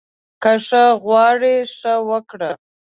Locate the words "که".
0.41-0.51